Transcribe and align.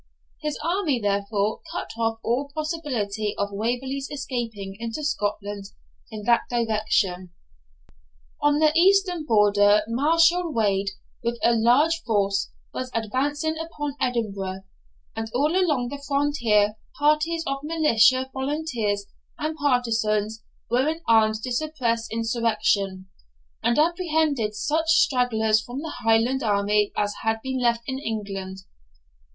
His 0.41 0.57
army, 0.63 0.99
therefore, 0.99 1.61
cut 1.71 1.91
off 1.95 2.17
all 2.23 2.49
possibility 2.55 3.35
of 3.37 3.51
Waverley's 3.53 4.07
escaping 4.09 4.75
into 4.79 5.03
Scotland 5.03 5.65
in 6.09 6.23
that 6.23 6.41
direction. 6.49 7.33
On 8.41 8.57
the 8.57 8.73
eastern 8.75 9.25
border 9.25 9.83
Marshal 9.87 10.51
Wade, 10.51 10.89
with 11.23 11.37
a 11.43 11.53
large 11.53 12.01
force, 12.01 12.49
was 12.73 12.89
advancing 12.95 13.59
upon 13.59 13.95
Edinburgh; 14.01 14.61
and 15.15 15.29
all 15.35 15.55
along 15.55 15.89
the 15.89 16.01
frontier, 16.07 16.77
parties 16.97 17.43
of 17.45 17.57
militia, 17.61 18.27
volunteers, 18.33 19.05
and 19.37 19.55
partizans 19.55 20.41
were 20.71 20.87
in 20.87 21.01
arms 21.07 21.39
to 21.41 21.51
suppress 21.51 22.09
insurrection, 22.09 23.07
and 23.61 23.77
apprehend 23.77 24.39
such 24.55 24.87
stragglers 24.87 25.61
from 25.61 25.77
the 25.83 25.93
Highland 26.01 26.41
army 26.41 26.91
as 26.97 27.13
had 27.21 27.39
been 27.43 27.59
left 27.61 27.83
in 27.85 27.99
England. 27.99 28.61